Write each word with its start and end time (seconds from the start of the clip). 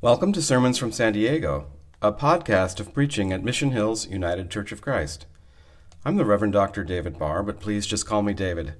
Welcome 0.00 0.32
to 0.34 0.42
Sermons 0.42 0.78
from 0.78 0.92
San 0.92 1.14
Diego, 1.14 1.66
a 2.00 2.12
podcast 2.12 2.78
of 2.78 2.94
preaching 2.94 3.32
at 3.32 3.42
Mission 3.42 3.72
Hills 3.72 4.06
United 4.06 4.48
Church 4.48 4.70
of 4.70 4.80
Christ. 4.80 5.26
I'm 6.04 6.14
the 6.14 6.24
Reverend 6.24 6.52
Dr. 6.52 6.84
David 6.84 7.18
Barr, 7.18 7.42
but 7.42 7.58
please 7.58 7.84
just 7.84 8.06
call 8.06 8.22
me 8.22 8.32
David. 8.32 8.74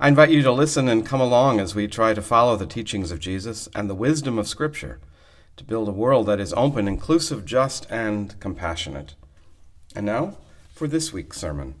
I 0.00 0.08
invite 0.08 0.30
you 0.30 0.42
to 0.42 0.50
listen 0.50 0.88
and 0.88 1.06
come 1.06 1.20
along 1.20 1.60
as 1.60 1.76
we 1.76 1.86
try 1.86 2.12
to 2.12 2.20
follow 2.20 2.56
the 2.56 2.66
teachings 2.66 3.12
of 3.12 3.20
Jesus 3.20 3.68
and 3.72 3.88
the 3.88 3.94
wisdom 3.94 4.36
of 4.36 4.48
Scripture 4.48 4.98
to 5.58 5.62
build 5.62 5.88
a 5.88 5.92
world 5.92 6.26
that 6.26 6.40
is 6.40 6.52
open, 6.54 6.88
inclusive, 6.88 7.44
just, 7.44 7.88
and 7.88 8.34
compassionate. 8.40 9.14
And 9.94 10.06
now 10.06 10.38
for 10.74 10.88
this 10.88 11.12
week's 11.12 11.38
sermon. 11.38 11.76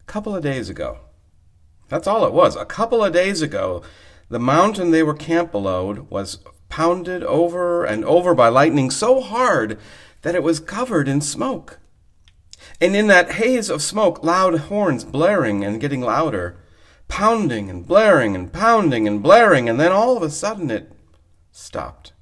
A 0.00 0.04
couple 0.06 0.34
of 0.34 0.42
days 0.42 0.70
ago, 0.70 1.00
that's 1.90 2.06
all 2.06 2.24
it 2.24 2.32
was, 2.32 2.56
a 2.56 2.64
couple 2.64 3.04
of 3.04 3.12
days 3.12 3.42
ago, 3.42 3.82
the 4.28 4.38
mountain 4.38 4.90
they 4.90 5.02
were 5.02 5.14
camped 5.14 5.52
below 5.52 6.06
was 6.10 6.38
pounded 6.68 7.22
over 7.22 7.84
and 7.84 8.04
over 8.04 8.34
by 8.34 8.48
lightning 8.48 8.90
so 8.90 9.20
hard 9.20 9.78
that 10.22 10.34
it 10.34 10.42
was 10.42 10.58
covered 10.58 11.08
in 11.08 11.20
smoke. 11.20 11.78
And 12.80 12.96
in 12.96 13.06
that 13.06 13.32
haze 13.32 13.70
of 13.70 13.82
smoke, 13.82 14.22
loud 14.24 14.58
horns 14.58 15.04
blaring 15.04 15.64
and 15.64 15.80
getting 15.80 16.00
louder, 16.00 16.56
pounding 17.08 17.70
and 17.70 17.86
blaring 17.86 18.34
and 18.34 18.52
pounding 18.52 19.06
and 19.06 19.22
blaring, 19.22 19.68
and 19.68 19.78
then 19.78 19.92
all 19.92 20.16
of 20.16 20.22
a 20.22 20.30
sudden 20.30 20.70
it 20.70 20.92
stopped. 21.52 22.12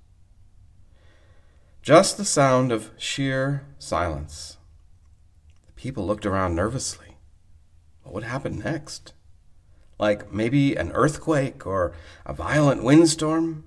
Just 1.83 2.17
the 2.17 2.25
sound 2.25 2.73
of 2.73 2.91
sheer 2.97 3.67
silence. 3.79 4.59
The 5.67 5.73
people 5.73 6.07
looked 6.07 6.27
around 6.27 6.55
nervously. 6.55 7.17
What 8.03 8.15
would 8.15 8.25
happen 8.25 8.59
next? 8.59 9.13
Like 9.99 10.33
maybe 10.33 10.75
an 10.77 10.93
earthquake 10.93 11.67
or 11.67 11.93
a 12.27 12.33
violent 12.33 12.83
windstorm? 12.83 13.65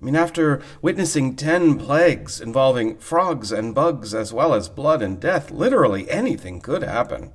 I 0.00 0.04
mean, 0.04 0.16
after 0.16 0.60
witnessing 0.82 1.36
ten 1.36 1.78
plagues 1.78 2.40
involving 2.40 2.98
frogs 2.98 3.50
and 3.50 3.74
bugs 3.74 4.14
as 4.14 4.32
well 4.32 4.52
as 4.52 4.68
blood 4.68 5.00
and 5.00 5.18
death, 5.18 5.50
literally 5.50 6.10
anything 6.10 6.60
could 6.60 6.82
happen. 6.82 7.32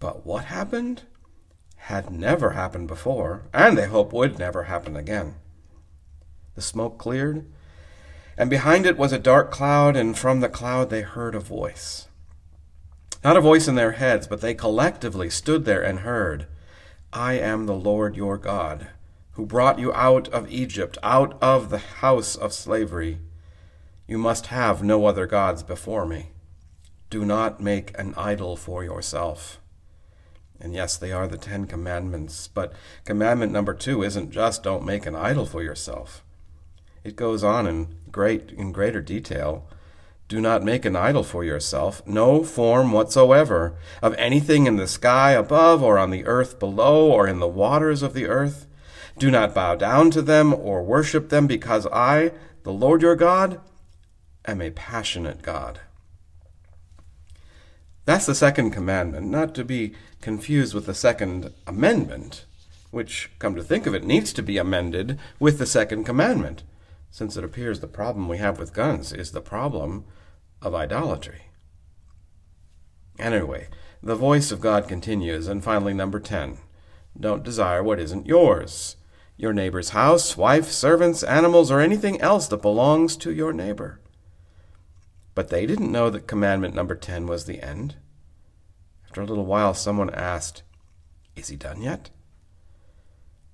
But 0.00 0.24
what 0.24 0.46
happened 0.46 1.02
had 1.76 2.10
never 2.10 2.50
happened 2.50 2.88
before, 2.88 3.42
and 3.52 3.76
they 3.76 3.86
hope 3.86 4.12
would 4.14 4.38
never 4.38 4.64
happen 4.64 4.96
again. 4.96 5.34
The 6.54 6.62
smoke 6.62 6.96
cleared, 6.96 7.44
and 8.38 8.48
behind 8.48 8.86
it 8.86 8.96
was 8.96 9.12
a 9.12 9.18
dark 9.18 9.50
cloud, 9.50 9.96
and 9.96 10.16
from 10.16 10.40
the 10.40 10.48
cloud 10.48 10.88
they 10.88 11.02
heard 11.02 11.34
a 11.34 11.40
voice. 11.40 12.08
Not 13.22 13.36
a 13.36 13.42
voice 13.42 13.68
in 13.68 13.74
their 13.74 13.92
heads, 13.92 14.26
but 14.26 14.40
they 14.40 14.54
collectively 14.54 15.28
stood 15.28 15.64
there 15.64 15.82
and 15.82 16.00
heard. 16.00 16.46
I 17.16 17.34
am 17.34 17.66
the 17.66 17.76
Lord 17.76 18.16
your 18.16 18.36
God, 18.36 18.88
who 19.34 19.46
brought 19.46 19.78
you 19.78 19.94
out 19.94 20.28
of 20.30 20.50
Egypt, 20.50 20.98
out 21.00 21.40
of 21.40 21.70
the 21.70 21.78
house 21.78 22.34
of 22.34 22.52
slavery. 22.52 23.20
You 24.08 24.18
must 24.18 24.46
have 24.46 24.82
no 24.82 25.06
other 25.06 25.24
gods 25.24 25.62
before 25.62 26.06
me. 26.06 26.30
Do 27.10 27.24
not 27.24 27.60
make 27.60 27.96
an 27.96 28.14
idol 28.16 28.56
for 28.56 28.82
yourself. 28.82 29.60
And 30.60 30.74
yes, 30.74 30.96
they 30.96 31.12
are 31.12 31.28
the 31.28 31.38
Ten 31.38 31.68
Commandments, 31.68 32.48
but 32.48 32.72
commandment 33.04 33.52
number 33.52 33.74
two 33.74 34.02
isn't 34.02 34.32
just 34.32 34.64
don't 34.64 34.84
make 34.84 35.06
an 35.06 35.14
idol 35.14 35.46
for 35.46 35.62
yourself. 35.62 36.24
It 37.04 37.14
goes 37.14 37.44
on 37.44 37.68
in 37.68 37.94
great 38.10 38.50
in 38.50 38.72
greater 38.72 39.00
detail. 39.00 39.68
Do 40.26 40.40
not 40.40 40.62
make 40.62 40.86
an 40.86 40.96
idol 40.96 41.22
for 41.22 41.44
yourself, 41.44 42.06
no 42.06 42.42
form 42.42 42.92
whatsoever, 42.92 43.76
of 44.00 44.14
anything 44.14 44.66
in 44.66 44.76
the 44.76 44.86
sky 44.86 45.32
above, 45.32 45.82
or 45.82 45.98
on 45.98 46.10
the 46.10 46.24
earth 46.24 46.58
below, 46.58 47.10
or 47.10 47.28
in 47.28 47.40
the 47.40 47.48
waters 47.48 48.02
of 48.02 48.14
the 48.14 48.26
earth. 48.26 48.66
Do 49.18 49.30
not 49.30 49.54
bow 49.54 49.74
down 49.74 50.10
to 50.12 50.22
them 50.22 50.54
or 50.54 50.82
worship 50.82 51.28
them, 51.28 51.46
because 51.46 51.86
I, 51.92 52.32
the 52.62 52.72
Lord 52.72 53.02
your 53.02 53.16
God, 53.16 53.60
am 54.46 54.62
a 54.62 54.70
passionate 54.70 55.42
God. 55.42 55.80
That's 58.06 58.26
the 58.26 58.34
second 58.34 58.70
commandment, 58.70 59.26
not 59.26 59.54
to 59.56 59.64
be 59.64 59.94
confused 60.22 60.74
with 60.74 60.86
the 60.86 60.94
second 60.94 61.52
amendment, 61.66 62.46
which, 62.90 63.30
come 63.38 63.54
to 63.56 63.62
think 63.62 63.86
of 63.86 63.94
it, 63.94 64.04
needs 64.04 64.32
to 64.32 64.42
be 64.42 64.56
amended 64.56 65.18
with 65.38 65.58
the 65.58 65.66
second 65.66 66.04
commandment 66.04 66.62
since 67.14 67.36
it 67.36 67.44
appears 67.44 67.78
the 67.78 67.86
problem 67.86 68.28
we 68.28 68.38
have 68.38 68.58
with 68.58 68.72
guns 68.72 69.12
is 69.12 69.30
the 69.30 69.40
problem 69.40 70.04
of 70.60 70.74
idolatry. 70.74 71.42
Anyway, 73.20 73.68
the 74.02 74.16
voice 74.16 74.50
of 74.50 74.60
God 74.60 74.88
continues, 74.88 75.46
and 75.46 75.62
finally, 75.62 75.94
number 75.94 76.18
10 76.18 76.58
don't 77.18 77.44
desire 77.44 77.84
what 77.84 78.00
isn't 78.00 78.26
yours 78.26 78.96
your 79.36 79.52
neighbor's 79.52 79.90
house, 79.90 80.36
wife, 80.36 80.72
servants, 80.72 81.22
animals, 81.22 81.70
or 81.70 81.78
anything 81.78 82.20
else 82.20 82.48
that 82.48 82.60
belongs 82.62 83.16
to 83.18 83.32
your 83.32 83.52
neighbor. 83.52 84.00
But 85.36 85.50
they 85.50 85.66
didn't 85.66 85.92
know 85.92 86.10
that 86.10 86.26
commandment 86.26 86.74
number 86.74 86.96
10 86.96 87.28
was 87.28 87.44
the 87.44 87.62
end. 87.62 87.94
After 89.06 89.20
a 89.20 89.24
little 89.24 89.46
while, 89.46 89.72
someone 89.72 90.12
asked, 90.12 90.64
Is 91.36 91.46
he 91.46 91.54
done 91.54 91.80
yet? 91.80 92.10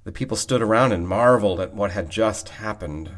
The 0.04 0.12
people 0.12 0.38
stood 0.38 0.62
around 0.62 0.92
and 0.92 1.06
marveled 1.06 1.60
at 1.60 1.74
what 1.74 1.90
had 1.90 2.08
just 2.08 2.48
happened. 2.48 3.10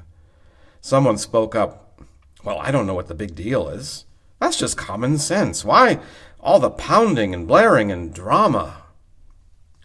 Someone 0.83 1.17
spoke 1.17 1.55
up, 1.55 2.03
Well, 2.43 2.59
I 2.59 2.73
don't 2.73 2.89
know 2.89 2.95
what 2.95 3.07
the 3.07 3.15
big 3.15 3.37
deal 3.37 3.69
is. 3.69 4.05
That's 4.41 4.59
just 4.59 4.77
common 4.77 5.17
sense. 5.17 5.65
Why 5.65 6.01
all 6.41 6.59
the 6.59 6.71
pounding 6.71 7.33
and 7.33 7.47
blaring 7.47 7.93
and 7.93 8.13
drama? 8.13 8.83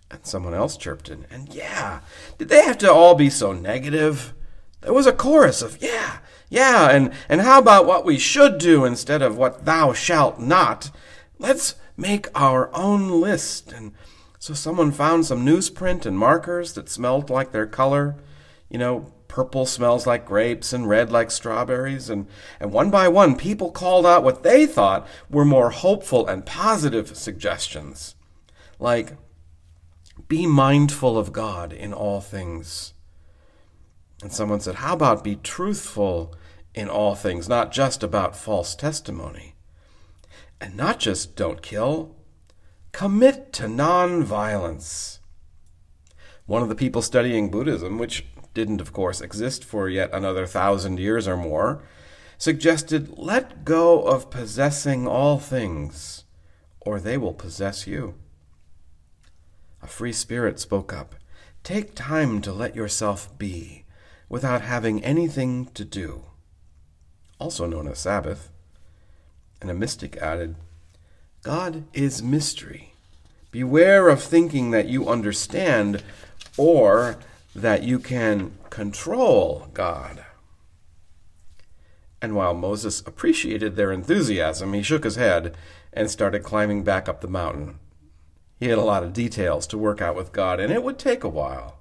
And 0.10 0.26
someone 0.26 0.56
else 0.56 0.76
chirped 0.76 1.10
in, 1.10 1.28
and 1.30 1.54
yeah, 1.54 2.00
did 2.40 2.50
they 2.50 2.64
have 2.64 2.80
to 2.80 2.92
all 2.92 3.14
be 3.14 3.30
so 3.30 3.54
negative? 3.54 4.34
There 4.82 4.94
was 4.94 5.06
a 5.06 5.14
chorus 5.14 5.62
of 5.62 5.82
yeah, 5.82 6.20
yeah, 6.50 6.90
and, 6.90 7.14
and 7.30 7.42
how 7.42 7.60
about 7.60 7.86
what 7.86 8.04
we 8.04 8.18
should 8.18 8.58
do 8.58 8.84
instead 8.84 9.22
of 9.22 9.38
what 9.38 9.66
thou 9.66 9.94
shalt 9.94 10.40
not? 10.40 10.90
Let's 11.38 11.76
make 11.96 12.28
our 12.34 12.74
own 12.74 13.22
list. 13.22 13.72
And 13.72 13.92
so 14.40 14.56
someone 14.56 14.92
found 14.92 15.28
some 15.28 15.46
newsprint 15.46 16.08
and 16.08 16.18
markers 16.18 16.74
that 16.74 16.90
smelled 16.90 17.30
like 17.30 17.52
their 17.52 17.68
color, 17.68 18.16
you 18.70 18.80
know, 18.80 19.12
Purple 19.28 19.66
smells 19.66 20.08
like 20.08 20.26
grapes 20.26 20.74
and 20.74 20.88
red 20.88 21.12
like 21.12 21.32
strawberries. 21.32 22.10
And, 22.10 22.28
and 22.60 22.72
one 22.72 22.90
by 22.90 23.08
one, 23.08 23.36
people 23.36 23.72
called 23.72 24.06
out 24.06 24.24
what 24.24 24.44
they 24.44 24.66
thought 24.66 25.08
were 25.30 25.46
more 25.46 25.70
hopeful 25.70 26.28
and 26.28 26.46
positive 26.46 27.16
suggestions, 27.16 28.16
like, 28.80 29.14
be 30.28 30.46
mindful 30.46 31.18
of 31.18 31.32
God 31.32 31.72
in 31.72 31.94
all 31.94 32.22
things. 32.22 32.94
And 34.22 34.32
someone 34.32 34.60
said, 34.60 34.76
How 34.76 34.94
about 34.94 35.24
be 35.24 35.36
truthful 35.36 36.34
in 36.74 36.90
all 36.90 37.16
things, 37.16 37.48
not 37.48 37.72
just 37.72 38.04
about 38.04 38.36
false 38.36 38.76
testimony? 38.76 39.56
And 40.60 40.76
not 40.76 41.00
just 41.00 41.36
don't 41.36 41.62
kill, 41.62 42.16
commit 42.92 43.54
to 43.54 43.64
nonviolence. 43.64 45.20
One 46.48 46.64
of 46.64 46.70
the 46.70 46.76
people 46.76 47.02
studying 47.02 47.52
Buddhism, 47.52 48.00
which 48.00 48.26
didn't, 48.58 48.82
of 48.82 48.92
course, 48.92 49.22
exist 49.22 49.64
for 49.64 49.88
yet 49.88 50.10
another 50.12 50.48
thousand 50.48 50.98
years 51.00 51.28
or 51.28 51.38
more, 51.38 51.84
suggested 52.40 53.16
let 53.16 53.64
go 53.64 54.02
of 54.02 54.32
possessing 54.32 55.08
all 55.08 55.38
things, 55.38 56.24
or 56.80 57.00
they 57.00 57.18
will 57.18 57.36
possess 57.36 57.86
you. 57.86 58.16
A 59.84 59.86
free 59.86 60.12
spirit 60.12 60.60
spoke 60.60 60.92
up 60.92 61.14
Take 61.64 61.94
time 61.94 62.42
to 62.42 62.52
let 62.52 62.76
yourself 62.76 63.38
be, 63.38 63.86
without 64.28 64.62
having 64.64 65.04
anything 65.04 65.68
to 65.76 65.86
do, 65.86 66.24
also 67.40 67.68
known 67.68 67.88
as 67.88 68.00
Sabbath. 68.00 68.50
And 69.62 69.70
a 69.70 69.76
mystic 69.76 70.18
added, 70.18 70.56
God 71.44 71.84
is 71.94 72.24
mystery. 72.24 72.96
Beware 73.52 74.10
of 74.10 74.24
thinking 74.24 74.72
that 74.72 74.88
you 74.88 75.08
understand 75.08 76.04
or 76.58 77.18
that 77.58 77.82
you 77.82 77.98
can 77.98 78.56
control 78.70 79.68
God. 79.74 80.24
And 82.22 82.36
while 82.36 82.54
Moses 82.54 83.02
appreciated 83.02 83.76
their 83.76 83.92
enthusiasm, 83.92 84.74
he 84.74 84.84
shook 84.84 85.04
his 85.04 85.16
head 85.16 85.58
and 85.92 86.10
started 86.10 86.44
climbing 86.44 86.84
back 86.84 87.10
up 87.10 87.22
the 87.22 87.28
mountain. 87.28 87.80
He 88.60 88.68
had 88.68 88.78
a 88.78 88.84
lot 88.84 89.04
of 89.04 89.14
details 89.14 89.66
to 89.68 89.78
work 89.78 90.02
out 90.02 90.16
with 90.16 90.32
God, 90.32 90.60
and 90.60 90.72
it 90.72 90.84
would 90.84 91.00
take 91.00 91.24
a 91.24 91.30
while. 91.30 91.80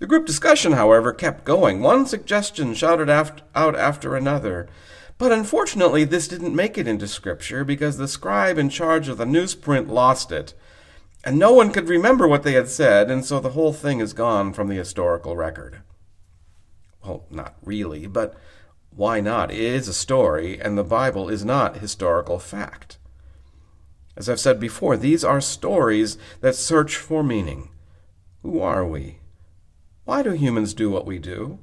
The 0.00 0.06
group 0.06 0.26
discussion, 0.26 0.72
however, 0.72 1.12
kept 1.12 1.44
going, 1.44 1.80
one 1.80 2.04
suggestion 2.04 2.74
shouted 2.74 3.08
out 3.08 3.42
after 3.54 4.16
another. 4.16 4.68
But 5.16 5.32
unfortunately, 5.32 6.04
this 6.04 6.26
didn't 6.26 6.54
make 6.54 6.76
it 6.76 6.88
into 6.88 7.06
Scripture 7.06 7.64
because 7.64 7.98
the 7.98 8.08
scribe 8.08 8.58
in 8.58 8.68
charge 8.68 9.08
of 9.08 9.16
the 9.16 9.24
newsprint 9.24 9.88
lost 9.88 10.32
it 10.32 10.54
and 11.26 11.40
no 11.40 11.52
one 11.52 11.72
could 11.72 11.88
remember 11.88 12.28
what 12.28 12.44
they 12.44 12.52
had 12.52 12.68
said, 12.68 13.10
and 13.10 13.24
so 13.24 13.40
the 13.40 13.50
whole 13.50 13.72
thing 13.72 13.98
is 13.98 14.12
gone 14.12 14.52
from 14.52 14.68
the 14.68 14.76
historical 14.76 15.34
record. 15.34 15.82
Well, 17.04 17.26
not 17.32 17.56
really, 17.64 18.06
but 18.06 18.36
why 18.90 19.20
not? 19.20 19.50
It 19.50 19.58
is 19.58 19.88
a 19.88 19.92
story, 19.92 20.60
and 20.60 20.78
the 20.78 20.84
Bible 20.84 21.28
is 21.28 21.44
not 21.44 21.78
historical 21.78 22.38
fact. 22.38 22.98
As 24.16 24.28
I've 24.28 24.38
said 24.38 24.60
before, 24.60 24.96
these 24.96 25.24
are 25.24 25.40
stories 25.40 26.16
that 26.42 26.54
search 26.54 26.96
for 26.96 27.24
meaning. 27.24 27.70
Who 28.42 28.60
are 28.60 28.86
we? 28.86 29.18
Why 30.04 30.22
do 30.22 30.30
humans 30.30 30.74
do 30.74 30.90
what 30.90 31.06
we 31.06 31.18
do? 31.18 31.58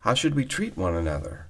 How 0.00 0.12
should 0.12 0.34
we 0.34 0.44
treat 0.44 0.76
one 0.76 0.94
another? 0.94 1.46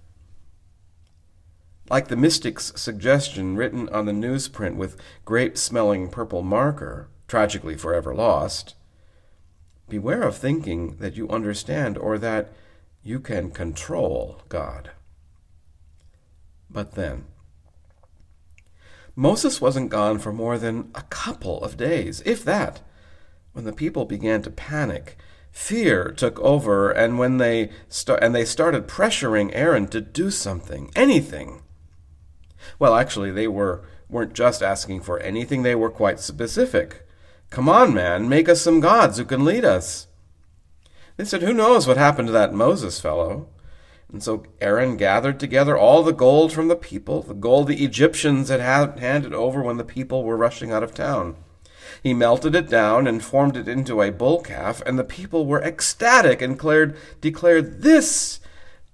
Like 1.93 2.09
the 2.09 2.17
mystic's 2.17 2.73
suggestion 2.75 3.55
written 3.55 3.87
on 3.91 4.07
the 4.07 4.13
newsprint 4.13 4.77
with 4.77 4.97
grape 5.27 5.59
smelling 5.59 6.09
purple 6.09 6.41
marker, 6.41 7.11
tragically 7.29 7.77
forever 7.77 8.15
lost, 8.15 8.75
beware 9.91 10.23
of 10.23 10.35
thinking 10.35 10.97
that 10.97 11.19
you 11.19 11.29
understand 11.29 11.99
or 11.99 12.17
that 12.17 12.51
you 13.03 13.21
can 13.21 13.51
control 13.51 14.41
God. 14.49 14.93
But 16.71 16.93
then, 16.93 17.27
Moses 19.15 19.61
wasn't 19.61 19.91
gone 19.91 20.19
for 20.19 20.33
more 20.33 20.57
than 20.57 20.91
a 20.95 21.03
couple 21.03 21.63
of 21.63 21.77
days, 21.77 22.23
if 22.25 22.43
that, 22.47 22.81
when 23.53 23.67
the 23.67 23.73
people 23.75 24.07
began 24.07 24.41
to 24.41 24.51
panic. 24.51 25.19
Fear 25.51 26.13
took 26.13 26.41
over, 26.41 26.91
and 26.91 27.19
when 27.19 27.37
they 27.37 27.69
st- 27.91 28.21
and 28.23 28.35
they 28.35 28.47
started 28.47 28.89
pressuring 28.89 29.51
Aaron 29.53 29.89
to 29.89 30.01
do 30.01 30.31
something, 30.31 30.91
anything. 30.97 31.62
Well, 32.79 32.95
actually, 32.95 33.31
they 33.31 33.49
were 33.49 33.83
weren't 34.09 34.35
just 34.35 34.63
asking 34.63 35.01
for 35.01 35.19
anything; 35.21 35.63
they 35.63 35.75
were 35.75 35.91
quite 35.91 36.21
specific. 36.21 37.07
Come 37.51 37.69
on, 37.69 37.93
man, 37.93 38.31
make 38.31 38.49
us 38.49 38.63
some 38.63 38.81
gods 38.81 39.19
who 39.19 39.27
can 39.27 39.45
lead 39.45 39.65
us. 39.65 40.07
They 41.19 41.25
said, 41.25 41.43
Who 41.43 41.53
knows 41.53 41.87
what 41.87 41.99
happened 41.99 42.29
to 42.29 42.33
that 42.33 42.55
Moses 42.55 42.99
fellow? 42.99 43.49
And 44.11 44.23
so 44.23 44.45
Aaron 44.61 44.97
gathered 44.97 45.39
together 45.39 45.77
all 45.77 46.03
the 46.03 46.13
gold 46.13 46.53
from 46.53 46.69
the 46.69 46.77
people, 46.77 47.23
the 47.23 47.35
gold 47.35 47.69
the 47.69 47.85
Egyptians 47.85 48.49
had 48.49 48.61
handed 48.61 49.35
over 49.35 49.63
when 49.63 49.77
the 49.77 49.85
people 49.85 50.25
were 50.25 50.37
rushing 50.37 50.73
out 50.73 50.83
of 50.83 50.95
town. 50.95 51.37
He 52.03 52.15
melted 52.15 52.55
it 52.55 52.69
down 52.69 53.07
and 53.07 53.23
formed 53.23 53.57
it 53.57 53.69
into 53.69 54.03
a 54.03 54.11
bull 54.11 54.41
calf, 54.41 54.83
and 54.87 54.99
the 54.99 55.05
people 55.05 55.47
were 55.47 55.63
ecstatic 55.63 56.41
and 56.41 56.55
declared, 56.55 56.97
declared 57.21 57.83
this 57.83 58.41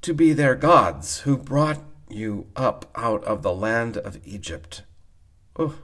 to 0.02 0.12
be 0.12 0.32
their 0.32 0.54
gods 0.54 1.20
who 1.20 1.36
brought 1.36 1.87
you 2.10 2.46
up 2.56 2.90
out 2.94 3.24
of 3.24 3.42
the 3.42 3.54
land 3.54 3.96
of 3.96 4.18
Egypt. 4.24 4.82
Oh, 5.58 5.74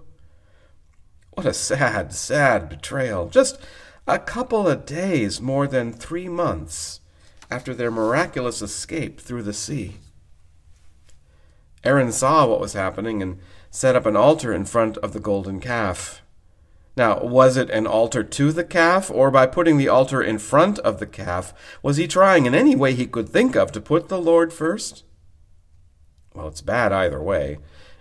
what 1.32 1.47
a 1.47 1.55
sad, 1.55 2.12
sad 2.12 2.69
betrayal. 2.69 3.29
Just 3.29 3.59
a 4.06 4.19
couple 4.19 4.69
of 4.69 4.87
days, 4.87 5.41
more 5.41 5.67
than 5.67 5.93
three 5.93 6.29
months 6.29 7.00
after 7.50 7.75
their 7.75 7.91
miraculous 7.91 8.62
escape 8.62 9.21
through 9.21 9.43
the 9.43 9.53
sea. 9.53 9.97
Aaron 11.82 12.12
saw 12.12 12.47
what 12.47 12.61
was 12.61 12.73
happening 12.73 13.23
and 13.23 13.38
set 13.70 13.97
up 13.97 14.06
an 14.06 14.17
altar 14.17 14.53
in 14.53 14.65
front 14.65 14.97
of 14.99 15.12
the 15.12 15.20
golden 15.20 15.61
calf. 15.61 16.23
Now, 16.97 17.20
was 17.25 17.56
it 17.56 17.70
an 17.70 17.87
altar 17.87 18.23
to 18.23 18.53
the 18.53 18.65
calf, 18.65 19.11
or 19.11 19.31
by 19.31 19.47
putting 19.47 19.77
the 19.77 19.88
altar 19.88 20.23
in 20.23 20.38
front 20.38 20.79
of 20.81 21.00
the 21.00 21.06
calf, 21.06 21.53
was 21.82 21.97
he 21.97 22.06
trying 22.06 22.47
in 22.47 22.55
any 22.55 22.77
way 22.77 22.94
he 22.94 23.06
could 23.06 23.29
think 23.29 23.56
of 23.56 23.73
to 23.73 23.81
put 23.81 24.09
the 24.09 24.20
Lord 24.20 24.53
first? 24.53 25.03
Well, 26.34 26.48
it's 26.48 26.60
bad 26.60 26.92
either 26.92 27.22
way, 27.22 27.58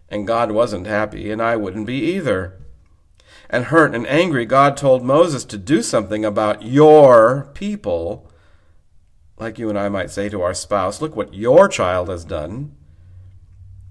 and 0.09 0.27
God 0.27 0.51
wasn't 0.51 0.87
happy, 0.87 1.31
and 1.31 1.41
I 1.41 1.55
wouldn't 1.55 1.85
be 1.85 1.99
either. 2.15 2.59
And 3.49 3.65
hurt 3.65 3.93
and 3.93 4.07
angry, 4.07 4.45
God 4.45 4.75
told 4.75 5.03
Moses 5.03 5.45
to 5.45 5.57
do 5.57 5.83
something 5.83 6.25
about 6.25 6.63
your 6.63 7.51
people 7.53 8.29
like 9.37 9.59
you 9.59 9.69
and 9.69 9.77
I 9.77 9.89
might 9.89 10.09
say 10.09 10.29
to 10.29 10.41
our 10.41 10.53
spouse, 10.53 11.01
Look 11.01 11.15
what 11.15 11.33
your 11.33 11.67
child 11.67 12.09
has 12.09 12.25
done. 12.25 12.75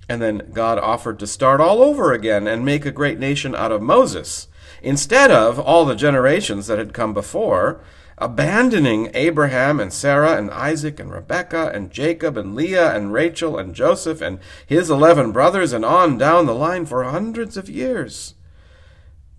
And 0.08 0.20
then 0.20 0.50
God 0.52 0.78
offered 0.78 1.18
to 1.20 1.26
start 1.26 1.60
all 1.60 1.82
over 1.82 2.12
again 2.12 2.46
and 2.48 2.64
make 2.64 2.84
a 2.84 2.90
great 2.90 3.18
nation 3.18 3.54
out 3.54 3.72
of 3.72 3.80
Moses, 3.80 4.48
instead 4.82 5.30
of 5.30 5.60
all 5.60 5.84
the 5.84 5.94
generations 5.94 6.66
that 6.66 6.78
had 6.78 6.92
come 6.92 7.14
before, 7.14 7.80
abandoning 8.18 9.10
Abraham 9.14 9.80
and 9.80 9.92
Sarah 9.92 10.36
and 10.36 10.50
Isaac 10.50 11.00
and 11.00 11.12
Rebekah 11.12 11.70
and 11.74 11.90
Jacob 11.90 12.36
and 12.36 12.54
Leah 12.54 12.94
and 12.94 13.12
Rachel 13.12 13.58
and 13.58 13.74
Joseph 13.74 14.20
and 14.20 14.38
his 14.66 14.90
eleven 14.90 15.32
brothers 15.32 15.72
and 15.72 15.84
on 15.84 16.18
down 16.18 16.46
the 16.46 16.54
line 16.54 16.86
for 16.86 17.04
hundreds 17.04 17.56
of 17.56 17.68
years. 17.68 18.34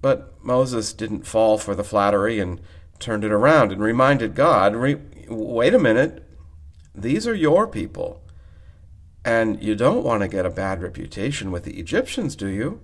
But 0.02 0.34
Moses 0.44 0.92
didn't 0.94 1.28
fall 1.28 1.58
for 1.58 1.76
the 1.76 1.84
flattery 1.84 2.40
and 2.40 2.60
turned 3.00 3.24
it 3.24 3.32
around 3.32 3.72
and 3.72 3.82
reminded 3.82 4.36
God, 4.36 4.76
wait 4.76 5.74
a 5.74 5.80
minute, 5.80 6.28
these 6.94 7.28
are 7.28 7.36
your 7.36 7.68
people. 7.68 8.22
And 9.26 9.64
you 9.64 9.76
don't 9.76 10.04
want 10.04 10.22
to 10.22 10.28
get 10.28 10.46
a 10.46 10.50
bad 10.50 10.82
reputation 10.82 11.52
with 11.52 11.64
the 11.64 11.80
Egyptians, 11.80 12.36
do 12.36 12.48
you? 12.48 12.82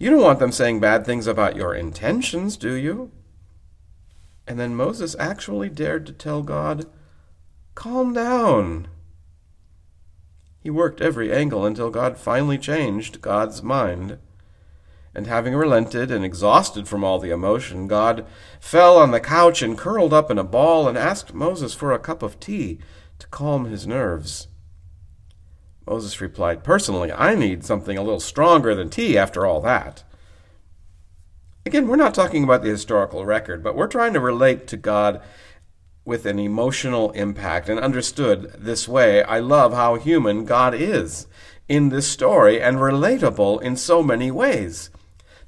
You 0.00 0.10
don't 0.10 0.22
want 0.22 0.40
them 0.40 0.50
saying 0.50 0.80
bad 0.80 1.04
things 1.04 1.26
about 1.26 1.56
your 1.56 1.74
intentions, 1.74 2.56
do 2.56 2.72
you? 2.72 3.12
And 4.46 4.58
then 4.58 4.74
Moses 4.74 5.16
actually 5.18 5.68
dared 5.68 6.06
to 6.06 6.12
tell 6.12 6.42
God, 6.42 6.86
Calm 7.74 8.12
down. 8.12 8.88
He 10.60 10.70
worked 10.70 11.00
every 11.00 11.32
angle 11.32 11.66
until 11.66 11.90
God 11.90 12.16
finally 12.16 12.58
changed 12.58 13.20
God's 13.20 13.62
mind. 13.62 14.18
And 15.14 15.26
having 15.26 15.54
relented 15.54 16.10
and 16.10 16.24
exhausted 16.24 16.88
from 16.88 17.04
all 17.04 17.18
the 17.18 17.30
emotion, 17.30 17.86
God 17.86 18.26
fell 18.58 18.96
on 18.96 19.10
the 19.10 19.20
couch 19.20 19.62
and 19.62 19.78
curled 19.78 20.12
up 20.12 20.30
in 20.30 20.38
a 20.38 20.44
ball 20.44 20.88
and 20.88 20.98
asked 20.98 21.34
Moses 21.34 21.74
for 21.74 21.92
a 21.92 21.98
cup 21.98 22.22
of 22.22 22.40
tea 22.40 22.78
to 23.18 23.26
calm 23.28 23.66
his 23.66 23.86
nerves. 23.86 24.48
Moses 25.86 26.20
replied, 26.20 26.64
Personally, 26.64 27.12
I 27.12 27.34
need 27.34 27.64
something 27.64 27.98
a 27.98 28.02
little 28.02 28.20
stronger 28.20 28.74
than 28.74 28.90
tea 28.90 29.18
after 29.18 29.44
all 29.46 29.60
that. 29.60 30.02
Again, 31.66 31.88
we're 31.88 31.96
not 31.96 32.14
talking 32.14 32.44
about 32.44 32.62
the 32.62 32.70
historical 32.70 33.24
record, 33.24 33.62
but 33.62 33.74
we're 33.74 33.86
trying 33.86 34.12
to 34.12 34.20
relate 34.20 34.66
to 34.68 34.76
God 34.76 35.22
with 36.04 36.26
an 36.26 36.38
emotional 36.38 37.10
impact 37.12 37.68
and 37.68 37.80
understood 37.80 38.54
this 38.58 38.86
way. 38.86 39.22
I 39.22 39.38
love 39.38 39.72
how 39.72 39.94
human 39.94 40.44
God 40.44 40.74
is 40.74 41.26
in 41.68 41.88
this 41.88 42.06
story 42.06 42.60
and 42.60 42.76
relatable 42.76 43.62
in 43.62 43.76
so 43.76 44.02
many 44.02 44.30
ways 44.30 44.90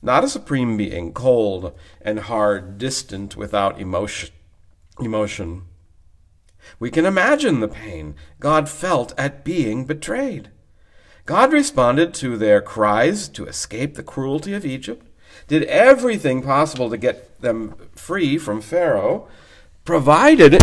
not 0.02 0.24
a 0.24 0.28
supreme 0.28 0.76
being, 0.76 1.12
cold 1.12 1.76
and 2.00 2.20
hard, 2.20 2.78
distant, 2.78 3.36
without 3.36 3.80
emotion. 3.80 4.30
emotion. 5.00 5.62
We 6.78 6.90
can 6.90 7.06
imagine 7.06 7.60
the 7.60 7.68
pain 7.68 8.14
God 8.40 8.68
felt 8.68 9.12
at 9.18 9.44
being 9.44 9.84
betrayed. 9.84 10.50
God 11.24 11.52
responded 11.52 12.14
to 12.14 12.36
their 12.36 12.60
cries 12.60 13.28
to 13.30 13.46
escape 13.46 13.94
the 13.94 14.02
cruelty 14.02 14.54
of 14.54 14.64
Egypt, 14.64 15.05
did 15.46 15.62
everything 15.64 16.42
possible 16.42 16.90
to 16.90 16.96
get 16.96 17.40
them 17.40 17.74
free 17.94 18.38
from 18.38 18.60
Pharaoh, 18.60 19.28
provided 19.84 20.62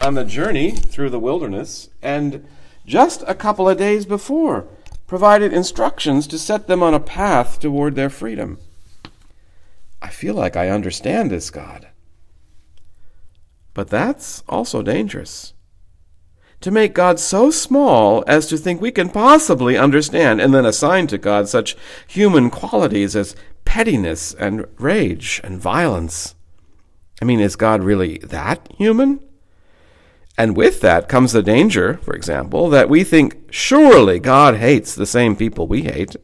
on 0.00 0.14
the 0.14 0.24
journey 0.24 0.70
through 0.72 1.10
the 1.10 1.18
wilderness, 1.18 1.90
and 2.02 2.46
just 2.86 3.22
a 3.26 3.34
couple 3.34 3.68
of 3.68 3.78
days 3.78 4.06
before, 4.06 4.66
provided 5.06 5.52
instructions 5.52 6.26
to 6.26 6.38
set 6.38 6.66
them 6.66 6.82
on 6.82 6.94
a 6.94 7.00
path 7.00 7.60
toward 7.60 7.94
their 7.94 8.10
freedom. 8.10 8.58
I 10.00 10.08
feel 10.08 10.34
like 10.34 10.56
I 10.56 10.68
understand 10.68 11.30
this 11.30 11.50
God. 11.50 11.88
But 13.74 13.88
that's 13.88 14.42
also 14.48 14.82
dangerous. 14.82 15.52
To 16.62 16.70
make 16.70 16.94
God 16.94 17.18
so 17.18 17.50
small 17.50 18.22
as 18.28 18.46
to 18.46 18.56
think 18.56 18.80
we 18.80 18.92
can 18.92 19.10
possibly 19.10 19.76
understand 19.76 20.40
and 20.40 20.54
then 20.54 20.64
assign 20.64 21.08
to 21.08 21.18
God 21.18 21.48
such 21.48 21.76
human 22.06 22.50
qualities 22.50 23.16
as 23.16 23.34
pettiness 23.64 24.32
and 24.34 24.66
rage 24.78 25.40
and 25.42 25.60
violence. 25.60 26.36
I 27.20 27.24
mean, 27.24 27.40
is 27.40 27.56
God 27.56 27.82
really 27.82 28.18
that 28.18 28.68
human? 28.78 29.18
And 30.38 30.56
with 30.56 30.80
that 30.82 31.08
comes 31.08 31.32
the 31.32 31.42
danger, 31.42 31.98
for 31.98 32.14
example, 32.14 32.70
that 32.70 32.88
we 32.88 33.02
think 33.02 33.38
surely 33.50 34.20
God 34.20 34.56
hates 34.56 34.94
the 34.94 35.04
same 35.04 35.34
people 35.34 35.66
we 35.66 35.82
hate. 35.82 36.14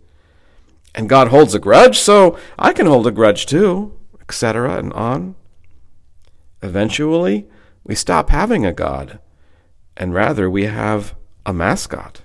And 0.94 1.08
God 1.08 1.28
holds 1.28 1.54
a 1.54 1.58
grudge, 1.58 1.98
so 1.98 2.38
I 2.58 2.72
can 2.72 2.86
hold 2.86 3.06
a 3.06 3.12
grudge 3.12 3.44
too, 3.44 3.98
etc., 4.20 4.78
and 4.78 4.92
on. 4.92 5.34
Eventually, 6.62 7.46
we 7.84 7.94
stop 7.94 8.30
having 8.30 8.64
a 8.64 8.72
God, 8.72 9.18
and 9.98 10.14
rather 10.14 10.48
we 10.48 10.64
have 10.64 11.14
a 11.44 11.52
mascot. 11.52 12.22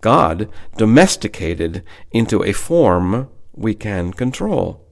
God 0.00 0.50
domesticated 0.76 1.82
into 2.10 2.44
a 2.44 2.52
form 2.52 3.30
we 3.52 3.74
can 3.74 4.12
control. 4.12 4.86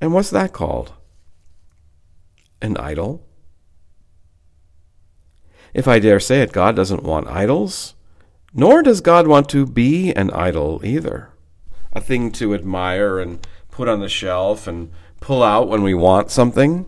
And 0.00 0.12
what's 0.12 0.30
that 0.30 0.52
called? 0.52 0.94
An 2.60 2.76
idol? 2.76 3.26
If 5.72 5.86
I 5.86 5.98
dare 5.98 6.20
say 6.20 6.40
it, 6.40 6.52
God 6.52 6.74
doesn't 6.74 7.04
want 7.04 7.28
idols, 7.28 7.94
nor 8.52 8.82
does 8.82 9.00
God 9.00 9.28
want 9.28 9.48
to 9.50 9.66
be 9.66 10.12
an 10.12 10.30
idol 10.30 10.80
either. 10.84 11.30
A 11.92 12.00
thing 12.00 12.32
to 12.32 12.54
admire 12.54 13.18
and 13.18 13.46
put 13.70 13.88
on 13.88 14.00
the 14.00 14.08
shelf 14.08 14.66
and 14.66 14.90
pull 15.20 15.42
out 15.42 15.68
when 15.68 15.82
we 15.82 15.94
want 15.94 16.30
something. 16.30 16.86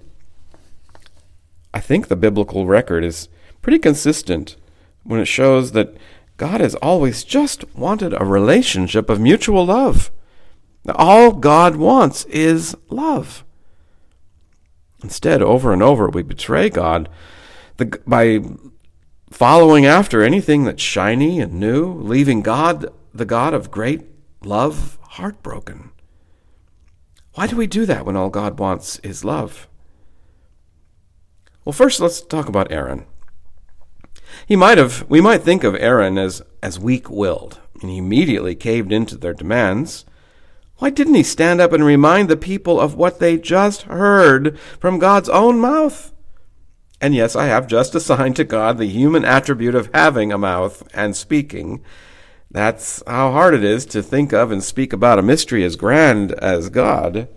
I 1.74 1.80
think 1.80 2.08
the 2.08 2.16
biblical 2.16 2.66
record 2.66 3.04
is 3.04 3.28
pretty 3.60 3.78
consistent 3.78 4.56
when 5.04 5.20
it 5.20 5.26
shows 5.26 5.72
that 5.72 5.96
God 6.36 6.60
has 6.60 6.74
always 6.76 7.24
just 7.24 7.64
wanted 7.74 8.12
a 8.12 8.24
relationship 8.24 9.08
of 9.08 9.20
mutual 9.20 9.66
love. 9.66 10.10
All 10.94 11.32
God 11.32 11.76
wants 11.76 12.24
is 12.26 12.76
love. 12.90 13.44
Instead, 15.02 15.42
over 15.42 15.72
and 15.72 15.82
over, 15.82 16.08
we 16.08 16.22
betray 16.22 16.68
God 16.68 17.08
by 18.06 18.40
following 19.30 19.86
after 19.86 20.22
anything 20.22 20.64
that's 20.64 20.82
shiny 20.82 21.40
and 21.40 21.54
new, 21.54 21.92
leaving 21.94 22.42
God, 22.42 22.86
the 23.12 23.24
God 23.24 23.54
of 23.54 23.70
great 23.70 24.02
love, 24.44 24.98
heartbroken. 25.02 25.90
Why 27.34 27.46
do 27.46 27.56
we 27.56 27.66
do 27.66 27.86
that 27.86 28.04
when 28.04 28.16
all 28.16 28.30
God 28.30 28.58
wants 28.58 28.98
is 29.00 29.24
love? 29.24 29.68
Well, 31.64 31.72
first 31.72 32.00
let's 32.00 32.20
talk 32.20 32.48
about 32.48 32.72
Aaron. 32.72 33.06
He 34.46 34.56
might 34.56 34.78
have 34.78 35.08
we 35.08 35.20
might 35.20 35.42
think 35.42 35.64
of 35.64 35.76
Aaron 35.76 36.18
as 36.18 36.42
as 36.62 36.80
weak-willed, 36.80 37.60
and 37.80 37.90
he 37.90 37.98
immediately 37.98 38.54
caved 38.54 38.92
into 38.92 39.16
their 39.16 39.34
demands. 39.34 40.04
Why 40.78 40.90
didn't 40.90 41.14
he 41.14 41.22
stand 41.22 41.60
up 41.60 41.72
and 41.72 41.84
remind 41.84 42.28
the 42.28 42.36
people 42.36 42.80
of 42.80 42.96
what 42.96 43.20
they 43.20 43.36
just 43.36 43.82
heard 43.82 44.58
from 44.80 44.98
God's 44.98 45.28
own 45.28 45.60
mouth? 45.60 46.12
And 47.00 47.14
yes, 47.14 47.36
I 47.36 47.46
have 47.46 47.66
just 47.66 47.94
assigned 47.94 48.36
to 48.36 48.44
God 48.44 48.78
the 48.78 48.86
human 48.86 49.24
attribute 49.24 49.74
of 49.74 49.90
having 49.94 50.32
a 50.32 50.38
mouth 50.38 50.88
and 50.92 51.14
speaking. 51.16 51.84
That's 52.50 53.02
how 53.06 53.30
hard 53.30 53.54
it 53.54 53.64
is 53.64 53.86
to 53.86 54.02
think 54.02 54.32
of 54.32 54.50
and 54.50 54.62
speak 54.62 54.92
about 54.92 55.18
a 55.18 55.22
mystery 55.22 55.64
as 55.64 55.76
grand 55.76 56.32
as 56.32 56.68
God. 56.68 57.28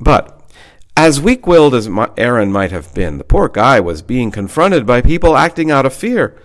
But 0.00 0.41
as 0.96 1.20
weak 1.20 1.46
willed 1.46 1.74
as 1.74 1.88
Aaron 2.16 2.52
might 2.52 2.70
have 2.70 2.94
been, 2.94 3.18
the 3.18 3.24
poor 3.24 3.48
guy 3.48 3.80
was 3.80 4.02
being 4.02 4.30
confronted 4.30 4.86
by 4.86 5.00
people 5.00 5.36
acting 5.36 5.70
out 5.70 5.86
of 5.86 5.94
fear. 5.94 6.40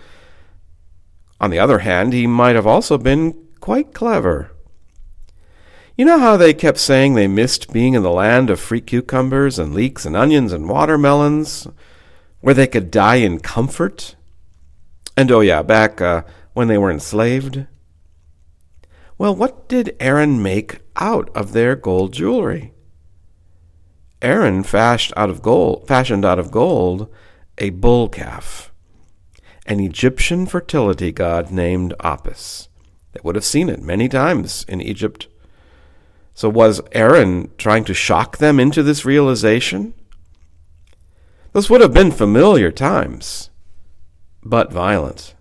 On 1.40 1.50
the 1.50 1.58
other 1.58 1.80
hand, 1.80 2.12
he 2.12 2.26
might 2.26 2.56
have 2.56 2.66
also 2.66 2.98
been 2.98 3.34
quite 3.60 3.94
clever. 3.94 4.50
You 5.96 6.04
know 6.04 6.18
how 6.18 6.36
they 6.36 6.54
kept 6.54 6.78
saying 6.78 7.14
they 7.14 7.26
missed 7.26 7.72
being 7.72 7.94
in 7.94 8.02
the 8.02 8.10
land 8.10 8.50
of 8.50 8.60
free 8.60 8.80
cucumbers 8.80 9.58
and 9.58 9.74
leeks 9.74 10.06
and 10.06 10.16
onions 10.16 10.52
and 10.52 10.68
watermelons, 10.68 11.66
where 12.40 12.54
they 12.54 12.66
could 12.66 12.90
die 12.90 13.16
in 13.16 13.40
comfort? 13.40 14.14
And 15.16 15.30
oh, 15.32 15.40
yeah, 15.40 15.62
back 15.62 16.00
uh, 16.00 16.22
when 16.54 16.68
they 16.68 16.78
were 16.78 16.90
enslaved? 16.90 17.66
Well, 19.18 19.34
what 19.34 19.68
did 19.68 19.96
Aaron 19.98 20.40
make 20.40 20.78
out 20.96 21.28
of 21.34 21.52
their 21.52 21.74
gold 21.74 22.12
jewelry? 22.12 22.72
Aaron 24.20 24.62
fashioned 24.62 25.16
out 25.16 25.30
of 25.30 25.42
gold, 25.42 25.86
fashioned 25.86 26.24
out 26.24 26.38
of 26.38 26.50
gold 26.50 27.12
a 27.58 27.70
bull 27.70 28.08
calf, 28.08 28.72
an 29.66 29.80
Egyptian 29.80 30.46
fertility 30.46 31.12
god 31.12 31.50
named 31.50 31.94
Apis. 32.00 32.68
They 33.12 33.20
would 33.22 33.34
have 33.34 33.44
seen 33.44 33.68
it 33.68 33.82
many 33.82 34.08
times 34.08 34.64
in 34.68 34.80
Egypt. 34.80 35.28
So 36.34 36.48
was 36.48 36.80
Aaron 36.92 37.50
trying 37.58 37.84
to 37.84 37.94
shock 37.94 38.38
them 38.38 38.60
into 38.60 38.82
this 38.82 39.04
realization? 39.04 39.94
Those 41.52 41.68
would 41.70 41.80
have 41.80 41.94
been 41.94 42.12
familiar 42.12 42.70
times, 42.70 43.50
but 44.44 44.72
violent. 44.72 45.34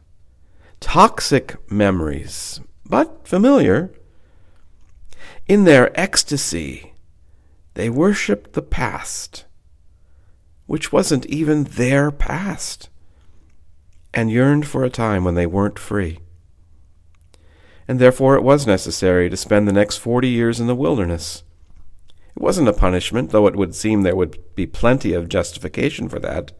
Toxic 0.79 1.55
memories, 1.71 2.61
but 2.85 3.27
familiar. 3.27 3.91
In 5.47 5.65
their 5.65 5.97
ecstasy, 5.99 6.93
they 7.77 7.91
worshiped 7.91 8.53
the 8.53 8.61
past, 8.63 9.45
which 10.65 10.91
wasn't 10.91 11.27
even 11.27 11.63
their 11.63 12.09
past, 12.09 12.89
and 14.15 14.31
yearned 14.31 14.65
for 14.65 14.83
a 14.83 14.89
time 14.89 15.23
when 15.23 15.35
they 15.35 15.45
weren't 15.45 15.77
free. 15.77 16.17
And 17.87 17.99
therefore 17.99 18.35
it 18.35 18.41
was 18.41 18.65
necessary 18.65 19.29
to 19.29 19.37
spend 19.37 19.67
the 19.67 19.73
next 19.73 19.97
forty 19.97 20.27
years 20.27 20.59
in 20.59 20.65
the 20.65 20.73
wilderness. 20.73 21.43
It 22.35 22.41
wasn't 22.41 22.67
a 22.67 22.73
punishment, 22.73 23.29
though 23.29 23.45
it 23.45 23.55
would 23.55 23.75
seem 23.75 24.01
there 24.01 24.15
would 24.15 24.55
be 24.55 24.65
plenty 24.65 25.13
of 25.13 25.29
justification 25.29 26.09
for 26.09 26.17
that. 26.17 26.53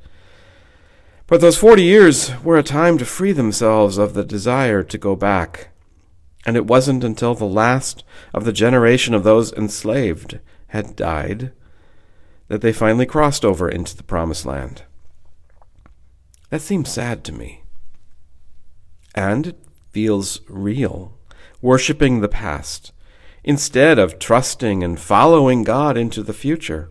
But 1.25 1.41
those 1.41 1.57
forty 1.57 1.81
years 1.81 2.31
were 2.43 2.59
a 2.59 2.63
time 2.63 3.00
to 3.00 3.05
free 3.05 3.31
themselves 3.31 3.97
of 3.97 4.13
the 4.13 4.24
desire 4.24 4.83
to 4.83 4.97
go 5.00 5.15
back. 5.15 5.69
And 6.45 6.55
it 6.55 6.67
wasn't 6.67 7.03
until 7.03 7.33
the 7.33 7.45
last 7.45 8.03
of 8.36 8.45
the 8.45 8.53
generation 8.53 9.15
of 9.15 9.24
those 9.24 9.51
enslaved 9.53 10.39
had 10.67 10.95
died, 10.95 11.51
that 12.47 12.62
they 12.62 12.74
finally 12.74 13.05
crossed 13.05 13.43
over 13.43 13.69
into 13.69 13.95
the 13.95 14.03
Promised 14.03 14.45
Land. 14.45 14.83
That 16.50 16.62
seems 16.62 16.89
sad 16.89 17.24
to 17.25 17.33
me. 17.33 17.63
And 19.13 19.47
it 19.47 19.59
feels 19.91 20.41
real, 20.47 21.17
worshiping 21.62 22.21
the 22.21 22.29
past, 22.29 22.91
instead 23.43 23.97
of 24.00 24.19
trusting 24.19 24.83
and 24.83 25.00
following 25.00 25.63
God 25.63 25.97
into 25.97 26.21
the 26.24 26.33
future. 26.33 26.89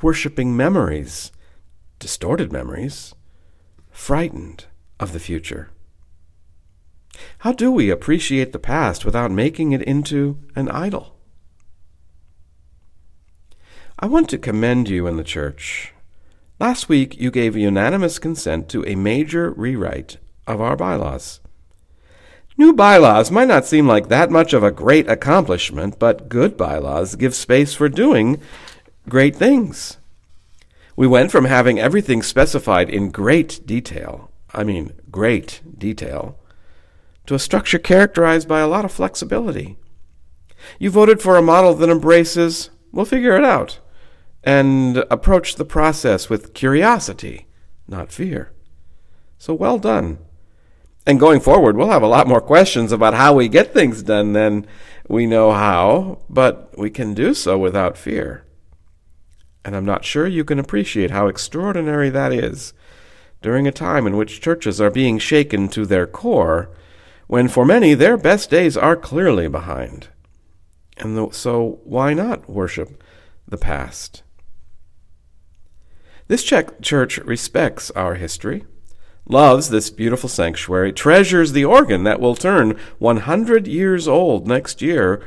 Worshipping 0.00 0.56
memories, 0.56 1.32
distorted 1.98 2.50
memories, 2.52 3.14
frightened 3.90 4.64
of 4.98 5.12
the 5.12 5.20
future. 5.20 5.70
How 7.38 7.52
do 7.52 7.70
we 7.70 7.90
appreciate 7.90 8.52
the 8.52 8.58
past 8.58 9.04
without 9.04 9.30
making 9.30 9.72
it 9.72 9.82
into 9.82 10.38
an 10.56 10.68
idol? 10.68 11.16
I 14.02 14.06
want 14.06 14.28
to 14.30 14.38
commend 14.38 14.88
you 14.88 15.06
in 15.06 15.16
the 15.16 15.22
church. 15.22 15.92
Last 16.58 16.88
week 16.88 17.16
you 17.20 17.30
gave 17.30 17.56
unanimous 17.56 18.18
consent 18.18 18.68
to 18.70 18.84
a 18.84 18.96
major 18.96 19.52
rewrite 19.52 20.16
of 20.44 20.60
our 20.60 20.74
bylaws. 20.74 21.38
New 22.58 22.72
bylaws 22.72 23.30
might 23.30 23.46
not 23.46 23.64
seem 23.64 23.86
like 23.86 24.08
that 24.08 24.28
much 24.28 24.54
of 24.54 24.64
a 24.64 24.72
great 24.72 25.08
accomplishment, 25.08 26.00
but 26.00 26.28
good 26.28 26.56
bylaws 26.56 27.14
give 27.14 27.32
space 27.32 27.74
for 27.74 27.88
doing 27.88 28.42
great 29.08 29.36
things. 29.36 29.98
We 30.96 31.06
went 31.06 31.30
from 31.30 31.44
having 31.44 31.78
everything 31.78 32.24
specified 32.24 32.90
in 32.90 33.12
great 33.12 33.64
detail, 33.64 34.32
I 34.52 34.64
mean 34.64 34.94
great 35.12 35.60
detail, 35.78 36.36
to 37.26 37.36
a 37.36 37.38
structure 37.38 37.78
characterized 37.78 38.48
by 38.48 38.58
a 38.58 38.68
lot 38.68 38.84
of 38.84 38.90
flexibility. 38.90 39.78
You 40.80 40.90
voted 40.90 41.22
for 41.22 41.36
a 41.36 41.42
model 41.42 41.74
that 41.74 41.88
embraces, 41.88 42.70
we'll 42.90 43.04
figure 43.04 43.36
it 43.36 43.44
out, 43.44 43.78
and 44.44 44.98
approach 45.10 45.56
the 45.56 45.64
process 45.64 46.28
with 46.28 46.54
curiosity, 46.54 47.46
not 47.86 48.12
fear. 48.12 48.52
So 49.38 49.54
well 49.54 49.78
done. 49.78 50.18
And 51.06 51.18
going 51.18 51.40
forward, 51.40 51.76
we'll 51.76 51.90
have 51.90 52.02
a 52.02 52.08
lot 52.08 52.28
more 52.28 52.40
questions 52.40 52.92
about 52.92 53.14
how 53.14 53.34
we 53.34 53.48
get 53.48 53.74
things 53.74 54.02
done 54.02 54.32
than 54.32 54.66
we 55.08 55.26
know 55.26 55.52
how, 55.52 56.20
but 56.28 56.76
we 56.78 56.90
can 56.90 57.12
do 57.14 57.34
so 57.34 57.58
without 57.58 57.98
fear. 57.98 58.44
And 59.64 59.74
I'm 59.74 59.84
not 59.84 60.04
sure 60.04 60.26
you 60.26 60.44
can 60.44 60.58
appreciate 60.58 61.10
how 61.10 61.26
extraordinary 61.26 62.10
that 62.10 62.32
is 62.32 62.72
during 63.42 63.66
a 63.66 63.72
time 63.72 64.06
in 64.06 64.16
which 64.16 64.40
churches 64.40 64.80
are 64.80 64.90
being 64.90 65.18
shaken 65.18 65.68
to 65.68 65.84
their 65.84 66.06
core, 66.06 66.70
when 67.26 67.48
for 67.48 67.64
many 67.64 67.94
their 67.94 68.16
best 68.16 68.50
days 68.50 68.76
are 68.76 68.96
clearly 68.96 69.48
behind. 69.48 70.08
And 70.96 71.34
so, 71.34 71.80
why 71.82 72.14
not 72.14 72.48
worship 72.48 73.02
the 73.48 73.58
past? 73.58 74.22
This 76.32 76.44
church 76.44 77.18
respects 77.18 77.90
our 77.90 78.14
history, 78.14 78.64
loves 79.28 79.68
this 79.68 79.90
beautiful 79.90 80.30
sanctuary, 80.30 80.90
treasures 80.90 81.52
the 81.52 81.66
organ 81.66 82.04
that 82.04 82.20
will 82.20 82.34
turn 82.34 82.78
100 82.98 83.66
years 83.66 84.08
old 84.08 84.48
next 84.48 84.80
year, 84.80 85.22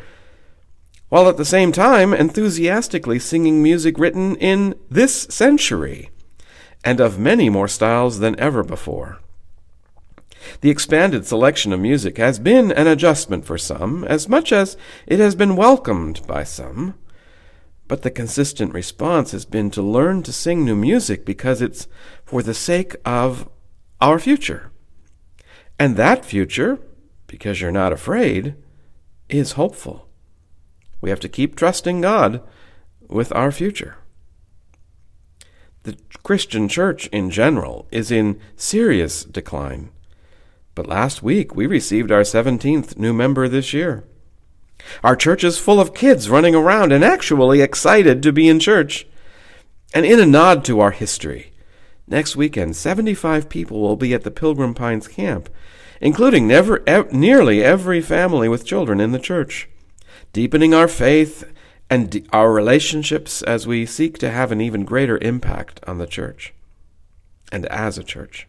while 1.09 1.29
at 1.29 1.37
the 1.37 1.45
same 1.45 1.71
time 1.71 2.11
enthusiastically 2.11 3.19
singing 3.19 3.61
music 3.61 3.99
written 3.99 4.35
in 4.37 4.73
this 4.89 5.27
century 5.29 6.09
and 6.83 6.99
of 6.99 7.19
many 7.19 7.51
more 7.51 7.67
styles 7.67 8.17
than 8.17 8.39
ever 8.39 8.63
before. 8.63 9.19
The 10.61 10.71
expanded 10.71 11.27
selection 11.27 11.71
of 11.71 11.79
music 11.79 12.17
has 12.17 12.39
been 12.39 12.71
an 12.71 12.87
adjustment 12.87 13.45
for 13.45 13.59
some, 13.59 14.05
as 14.05 14.27
much 14.27 14.51
as 14.51 14.75
it 15.05 15.19
has 15.19 15.35
been 15.35 15.55
welcomed 15.55 16.25
by 16.25 16.43
some. 16.43 16.95
But 17.87 18.01
the 18.01 18.11
consistent 18.11 18.73
response 18.73 19.31
has 19.31 19.45
been 19.45 19.69
to 19.71 19.81
learn 19.81 20.23
to 20.23 20.33
sing 20.33 20.65
new 20.65 20.75
music 20.75 21.25
because 21.25 21.61
it's 21.61 21.87
for 22.23 22.41
the 22.41 22.53
sake 22.53 22.95
of 23.05 23.47
our 24.01 24.17
future. 24.17 24.71
And 25.77 25.95
that 25.95 26.25
future, 26.25 26.79
because 27.27 27.61
you're 27.61 27.71
not 27.71 27.93
afraid, 27.93 28.55
is 29.29 29.53
hopeful. 29.53 30.07
We 31.01 31.09
have 31.09 31.19
to 31.19 31.29
keep 31.29 31.55
trusting 31.55 32.01
God 32.01 32.41
with 33.07 33.31
our 33.33 33.51
future. 33.51 33.97
The 35.83 35.97
Christian 36.23 36.67
church 36.67 37.05
in 37.07 37.29
general 37.29 37.87
is 37.91 38.09
in 38.09 38.39
serious 38.55 39.23
decline. 39.23 39.91
But 40.73 40.87
last 40.87 41.21
week 41.21 41.55
we 41.55 41.67
received 41.67 42.11
our 42.11 42.21
17th 42.21 42.97
new 42.97 43.13
member 43.13 43.47
this 43.47 43.71
year. 43.71 44.03
Our 45.03 45.15
church 45.15 45.43
is 45.43 45.57
full 45.57 45.79
of 45.79 45.93
kids 45.93 46.29
running 46.29 46.55
around 46.55 46.91
and 46.91 47.03
actually 47.03 47.61
excited 47.61 48.21
to 48.23 48.31
be 48.31 48.47
in 48.47 48.59
church. 48.59 49.07
And 49.93 50.05
in 50.05 50.19
a 50.19 50.25
nod 50.25 50.65
to 50.65 50.79
our 50.79 50.91
history, 50.91 51.51
next 52.07 52.35
weekend 52.35 52.75
75 52.75 53.49
people 53.49 53.81
will 53.81 53.95
be 53.95 54.13
at 54.13 54.23
the 54.23 54.31
Pilgrim 54.31 54.73
Pines 54.73 55.07
camp, 55.07 55.49
including 56.01 56.47
never, 56.47 56.83
e- 56.87 57.11
nearly 57.11 57.63
every 57.63 58.01
family 58.01 58.49
with 58.49 58.65
children 58.65 58.99
in 58.99 59.11
the 59.11 59.19
church, 59.19 59.69
deepening 60.33 60.73
our 60.73 60.87
faith 60.87 61.43
and 61.89 62.27
our 62.33 62.51
relationships 62.51 63.41
as 63.43 63.67
we 63.67 63.85
seek 63.85 64.17
to 64.17 64.31
have 64.31 64.51
an 64.51 64.59
even 64.59 64.85
greater 64.85 65.17
impact 65.19 65.79
on 65.87 65.97
the 65.97 66.07
church 66.07 66.53
and 67.51 67.65
as 67.67 67.97
a 67.97 68.03
church. 68.03 68.47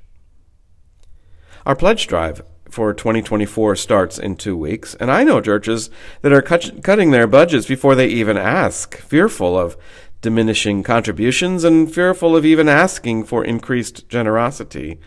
Our 1.65 1.77
pledge 1.77 2.07
drive 2.07 2.43
for 2.71 2.93
2024 2.93 3.77
starts 3.77 4.19
in 4.19 4.37
two 4.37 4.57
weeks, 4.57 4.95
and 4.97 5.11
I 5.11 5.25
know 5.25 5.41
churches 5.41 5.91
that 6.23 6.33
are 6.33 6.43
cut- 6.43 6.83
cutting 6.83 7.11
their 7.11 7.27
budgets 7.27 7.67
before 7.67 7.95
they 7.95 8.09
even 8.09 8.37
ask, 8.37 8.97
fearful 8.97 9.59
of 9.59 9.77
diminishing 10.21 10.83
contributions 10.83 11.65
and 11.65 11.93
fearful 11.93 12.37
of 12.37 12.45
even 12.45 12.69
asking 12.69 13.25
for 13.25 13.45
increased 13.45 14.09
generosity. 14.09 14.99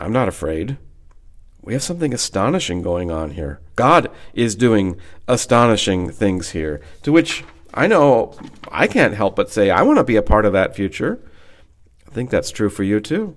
I'm 0.00 0.12
not 0.12 0.28
afraid. 0.28 0.76
We 1.62 1.72
have 1.74 1.82
something 1.82 2.12
astonishing 2.12 2.82
going 2.82 3.10
on 3.10 3.30
here. 3.30 3.60
God 3.76 4.10
is 4.34 4.56
doing 4.56 4.96
astonishing 5.28 6.10
things 6.10 6.50
here, 6.50 6.80
to 7.02 7.12
which 7.12 7.44
I 7.72 7.86
know 7.86 8.34
I 8.70 8.86
can't 8.86 9.14
help 9.14 9.36
but 9.36 9.50
say, 9.50 9.70
I 9.70 9.82
want 9.82 9.98
to 9.98 10.04
be 10.04 10.16
a 10.16 10.22
part 10.22 10.44
of 10.44 10.52
that 10.52 10.74
future. 10.74 11.20
I 12.06 12.10
think 12.10 12.30
that's 12.30 12.50
true 12.50 12.68
for 12.68 12.82
you 12.82 13.00
too. 13.00 13.36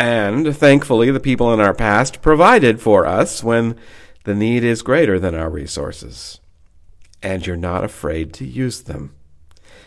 And 0.00 0.56
thankfully, 0.56 1.10
the 1.10 1.20
people 1.20 1.52
in 1.52 1.60
our 1.60 1.74
past 1.74 2.22
provided 2.22 2.80
for 2.80 3.04
us 3.04 3.44
when 3.44 3.76
the 4.24 4.34
need 4.34 4.64
is 4.64 4.80
greater 4.80 5.20
than 5.20 5.34
our 5.34 5.50
resources. 5.50 6.40
And 7.22 7.46
you're 7.46 7.54
not 7.54 7.84
afraid 7.84 8.32
to 8.34 8.46
use 8.46 8.80
them. 8.80 9.14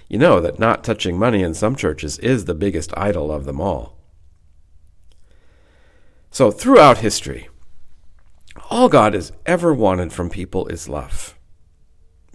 You 0.07 0.19
know 0.19 0.39
that 0.39 0.59
not 0.59 0.83
touching 0.83 1.17
money 1.17 1.41
in 1.41 1.55
some 1.55 1.75
churches 1.75 2.19
is 2.19 2.45
the 2.45 2.53
biggest 2.53 2.95
idol 2.95 3.31
of 3.31 3.45
them 3.45 3.59
all. 3.59 3.97
So, 6.29 6.51
throughout 6.51 6.99
history, 6.99 7.49
all 8.69 8.89
God 8.89 9.15
has 9.15 9.31
ever 9.47 9.73
wanted 9.73 10.13
from 10.13 10.29
people 10.29 10.67
is 10.67 10.87
love, 10.87 11.35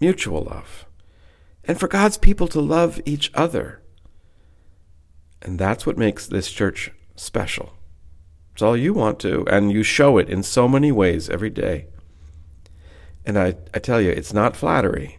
mutual 0.01 0.43
love, 0.43 0.85
and 1.63 1.79
for 1.79 1.87
God's 1.87 2.19
people 2.19 2.49
to 2.49 2.61
love 2.61 3.01
each 3.05 3.31
other. 3.35 3.81
And 5.41 5.61
that's 5.61 5.87
what 5.87 5.97
makes 5.97 6.27
this 6.27 6.51
church 6.51 6.91
special. 7.19 7.75
It's 8.53 8.63
all 8.63 8.77
you 8.77 8.93
want 8.93 9.21
to, 9.21 9.47
and 9.49 9.73
you 9.73 9.83
show 9.83 10.19
it 10.19 10.29
in 10.29 10.43
so 10.43 10.67
many 10.67 10.91
ways 10.91 11.31
every 11.31 11.51
day. 11.51 11.87
And 13.25 13.39
I, 13.39 13.57
I 13.75 13.79
tell 13.79 14.01
you, 14.01 14.11
it's 14.11 14.33
not 14.33 14.57
flattery 14.57 15.19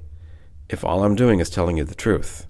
if 0.68 0.84
all 0.84 1.03
I'm 1.03 1.15
doing 1.15 1.39
is 1.39 1.50
telling 1.50 1.77
you 1.77 1.84
the 1.84 1.96
truth. 1.96 2.48